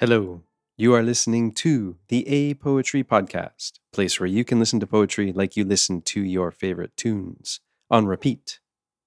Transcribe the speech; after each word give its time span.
Hello. 0.00 0.44
You 0.76 0.94
are 0.94 1.02
listening 1.02 1.50
to 1.54 1.96
the 2.06 2.24
A 2.28 2.54
Poetry 2.54 3.02
Podcast, 3.02 3.80
place 3.92 4.20
where 4.20 4.28
you 4.28 4.44
can 4.44 4.60
listen 4.60 4.78
to 4.78 4.86
poetry 4.86 5.32
like 5.32 5.56
you 5.56 5.64
listen 5.64 6.02
to 6.02 6.22
your 6.22 6.52
favorite 6.52 6.96
tunes 6.96 7.58
on 7.90 8.06
repeat. 8.06 8.60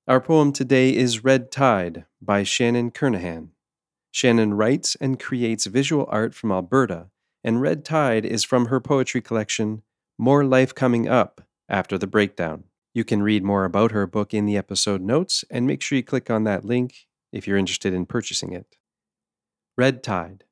Our 0.06 0.20
poem 0.20 0.52
today 0.52 0.94
is 0.94 1.24
Red 1.24 1.50
Tide 1.50 2.04
by 2.22 2.44
Shannon 2.44 2.92
Kernaghan. 2.92 3.52
Shannon 4.12 4.54
writes 4.54 4.98
and 5.00 5.18
creates 5.18 5.66
visual 5.66 6.08
art 6.10 6.36
from 6.36 6.52
Alberta, 6.52 7.08
and 7.42 7.62
Red 7.62 7.86
Tide 7.86 8.26
is 8.26 8.44
from 8.44 8.66
her 8.66 8.82
poetry 8.82 9.22
collection, 9.22 9.84
More 10.18 10.44
Life 10.44 10.76
Coming 10.76 11.08
Up 11.08 11.40
After 11.70 11.98
the 11.98 12.06
Breakdown. 12.06 12.66
You 12.94 13.06
can 13.06 13.24
read 13.24 13.46
more 13.46 13.64
about 13.64 13.94
her 13.94 14.06
book 14.08 14.34
in 14.34 14.46
the 14.46 14.58
episode 14.58 15.00
notes, 15.00 15.46
and 15.50 15.66
make 15.66 15.82
sure 15.82 15.96
you 15.96 16.04
click 16.04 16.30
on 16.30 16.44
that 16.44 16.66
link 16.66 17.08
if 17.32 17.48
you're 17.48 17.56
interested 17.56 17.94
in 17.94 18.06
purchasing 18.06 18.52
it. 18.52 18.76
Red 19.78 20.04
Tide. 20.04 20.44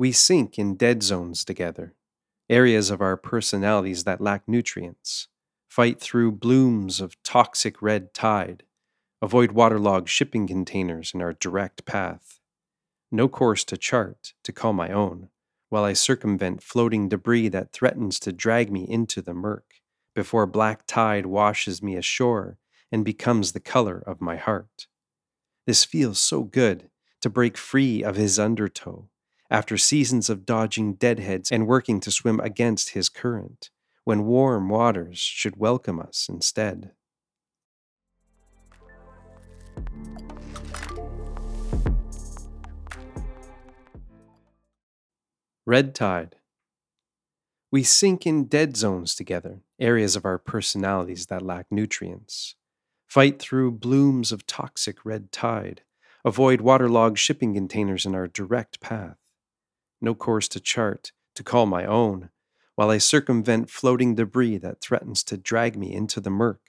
We 0.00 0.12
sink 0.12 0.60
in 0.60 0.76
dead 0.76 1.02
zones 1.02 1.44
together, 1.44 1.92
areas 2.48 2.88
of 2.88 3.00
our 3.00 3.16
personalities 3.16 4.04
that 4.04 4.20
lack 4.20 4.46
nutrients, 4.46 5.26
fight 5.68 6.00
through 6.00 6.32
blooms 6.32 7.00
of 7.00 7.20
toxic 7.24 7.82
red 7.82 8.14
tide, 8.14 8.62
avoid 9.20 9.50
waterlogged 9.50 10.08
shipping 10.08 10.46
containers 10.46 11.12
in 11.12 11.20
our 11.20 11.32
direct 11.32 11.84
path. 11.84 12.38
No 13.10 13.26
course 13.26 13.64
to 13.64 13.76
chart 13.76 14.34
to 14.44 14.52
call 14.52 14.72
my 14.72 14.92
own, 14.92 15.30
while 15.68 15.82
I 15.82 15.94
circumvent 15.94 16.62
floating 16.62 17.08
debris 17.08 17.48
that 17.48 17.72
threatens 17.72 18.20
to 18.20 18.32
drag 18.32 18.70
me 18.70 18.88
into 18.88 19.20
the 19.20 19.34
murk 19.34 19.80
before 20.14 20.46
black 20.46 20.86
tide 20.86 21.26
washes 21.26 21.82
me 21.82 21.96
ashore 21.96 22.58
and 22.92 23.04
becomes 23.04 23.50
the 23.50 23.60
color 23.60 24.00
of 24.06 24.20
my 24.20 24.36
heart. 24.36 24.86
This 25.66 25.84
feels 25.84 26.20
so 26.20 26.44
good 26.44 26.88
to 27.20 27.28
break 27.28 27.56
free 27.56 28.04
of 28.04 28.14
his 28.14 28.38
undertow 28.38 29.08
after 29.50 29.78
seasons 29.78 30.28
of 30.28 30.44
dodging 30.44 30.92
deadheads 30.94 31.50
and 31.50 31.66
working 31.66 32.00
to 32.00 32.10
swim 32.10 32.38
against 32.40 32.90
his 32.90 33.08
current, 33.08 33.70
when 34.04 34.24
warm 34.24 34.68
waters 34.68 35.18
should 35.18 35.56
welcome 35.56 35.98
us 35.98 36.26
instead. 36.28 36.92
Red 45.64 45.94
Tide. 45.94 46.36
We 47.70 47.82
sink 47.82 48.26
in 48.26 48.44
dead 48.44 48.76
zones 48.76 49.14
together, 49.14 49.60
areas 49.78 50.16
of 50.16 50.24
our 50.24 50.38
personalities 50.38 51.26
that 51.26 51.42
lack 51.42 51.66
nutrients. 51.70 52.54
Fight 53.06 53.38
through 53.38 53.72
blooms 53.72 54.32
of 54.32 54.46
toxic 54.46 55.04
red 55.04 55.30
tide. 55.30 55.82
Avoid 56.24 56.62
waterlogged 56.62 57.18
shipping 57.18 57.54
containers 57.54 58.06
in 58.06 58.14
our 58.14 58.26
direct 58.26 58.80
path 58.80 59.16
no 60.00 60.14
course 60.14 60.48
to 60.48 60.60
chart, 60.60 61.12
to 61.34 61.42
call 61.42 61.66
my 61.66 61.84
own, 61.84 62.30
while 62.74 62.90
I 62.90 62.98
circumvent 62.98 63.70
floating 63.70 64.14
debris 64.14 64.58
that 64.58 64.80
threatens 64.80 65.24
to 65.24 65.36
drag 65.36 65.76
me 65.76 65.92
into 65.92 66.20
the 66.20 66.30
murk, 66.30 66.60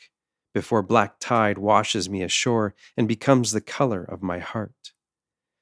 before 0.54 0.82
black 0.82 1.20
tide 1.20 1.58
washes 1.58 2.10
me 2.10 2.24
ashore 2.24 2.74
and 2.98 3.08
becomes 3.08 3.52
the 3.52 3.62
color 3.62 4.04
of 4.04 4.24
my 4.24 4.40
heart. 4.40 4.94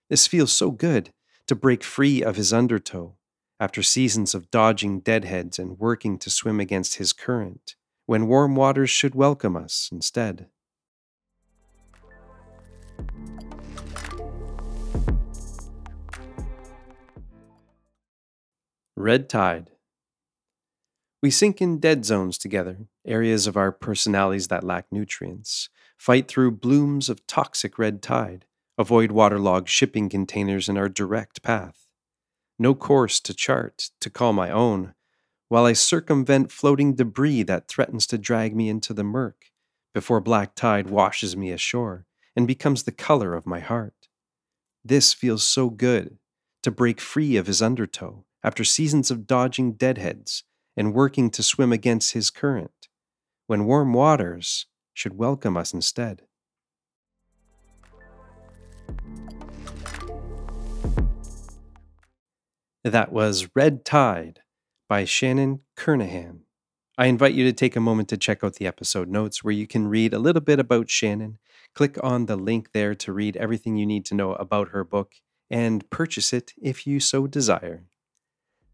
This 0.10 0.28
feels 0.28 0.52
so 0.52 0.72
good 0.72 1.12
to 1.48 1.56
break 1.56 1.84
free 1.84 2.24
of 2.24 2.36
his 2.36 2.54
undertow, 2.54 3.18
after 3.60 3.82
seasons 3.84 4.36
of 4.36 4.52
dodging 4.52 5.00
deadheads 5.00 5.60
and 5.60 5.80
working 5.80 6.18
to 6.20 6.30
swim 6.30 6.60
against 6.60 6.96
his 6.96 7.12
current, 7.12 7.76
when 8.06 8.28
warm 8.28 8.56
waters 8.56 8.90
should 8.90 9.16
welcome 9.16 9.56
us 9.56 9.90
instead. 9.92 10.48
Red 19.08 19.30
Tide. 19.30 19.72
We 21.24 21.32
sink 21.32 21.62
in 21.62 21.80
dead 21.80 22.04
zones 22.04 22.38
together, 22.38 22.90
areas 23.06 23.48
of 23.48 23.56
our 23.56 23.72
personalities 23.72 24.50
that 24.50 24.66
lack 24.66 24.88
nutrients, 24.92 25.70
fight 25.98 26.28
through 26.28 26.60
blooms 26.60 27.08
of 27.08 27.26
toxic 27.26 27.80
red 27.80 28.02
tide, 28.02 28.44
avoid 28.78 29.14
waterlogged 29.14 29.70
shipping 29.70 30.10
containers 30.10 30.68
in 30.68 30.78
our 30.78 30.90
direct 30.90 31.42
path. 31.42 31.88
No 32.60 32.76
course 32.76 33.22
to 33.22 33.34
chart, 33.34 33.92
to 34.02 34.10
call 34.10 34.34
my 34.34 34.52
own, 34.52 34.94
while 35.48 35.64
I 35.64 35.72
circumvent 35.72 36.52
floating 36.52 36.94
debris 36.94 37.44
that 37.44 37.70
threatens 37.70 38.08
to 38.08 38.18
drag 38.18 38.58
me 38.58 38.68
into 38.68 38.94
the 38.94 39.06
murk 39.06 39.54
before 39.94 40.20
black 40.20 40.54
tide 40.54 40.90
washes 40.90 41.38
me 41.38 41.52
ashore 41.54 42.06
and 42.36 42.46
becomes 42.46 42.84
the 42.84 42.92
color 42.92 43.36
of 43.36 43.48
my 43.48 43.62
heart. 43.62 44.10
This 44.84 45.14
feels 45.14 45.44
so 45.44 45.70
good 45.70 46.18
to 46.62 46.72
break 46.72 47.00
free 47.00 47.38
of 47.38 47.48
his 47.48 47.62
undertow 47.62 48.26
after 48.44 48.64
seasons 48.64 49.12
of 49.12 49.28
dodging 49.28 49.74
deadheads 49.74 50.44
and 50.76 50.94
working 50.94 51.30
to 51.32 51.44
swim 51.44 51.74
against 51.74 52.14
his 52.14 52.30
current, 52.30 52.88
when 53.48 53.66
warm 53.66 53.94
waters 53.94 54.68
should 54.94 55.18
welcome 55.18 55.58
us 55.58 55.74
instead. 55.74 56.24
That 62.84 63.12
was 63.12 63.50
Red 63.54 63.84
Tide 63.84 64.40
by 64.88 65.04
Shannon 65.04 65.60
Kernaghan. 65.76 66.40
I 66.98 67.08
invite 67.08 67.34
you 67.34 67.44
to 67.44 67.54
take 67.54 67.76
a 67.76 67.82
moment 67.82 68.10
to 68.10 68.18
check 68.18 68.44
out 68.44 68.56
the 68.56 68.66
episode 68.66 69.10
notes 69.10 69.44
where 69.44 69.54
you 69.54 69.68
can 69.68 69.88
read 69.88 70.14
a 70.14 70.20
little 70.20 70.42
bit 70.42 70.60
about 70.60 70.90
Shannon. 70.90 71.38
Click 71.76 71.98
on 72.02 72.26
the 72.26 72.36
link 72.36 72.72
there 72.72 72.96
to 72.96 73.14
read 73.14 73.38
everything 73.38 73.76
you 73.76 73.86
need 73.86 74.06
to 74.06 74.16
know 74.16 74.34
about 74.34 74.70
her 74.70 74.84
book 74.84 75.16
and 75.50 75.88
purchase 75.90 76.34
it 76.34 76.54
if 76.62 76.88
you 76.88 77.00
so 77.00 77.28
desire. 77.28 77.84